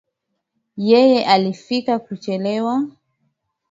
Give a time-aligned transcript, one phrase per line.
[0.77, 2.83] Yeye alifika kuchelewa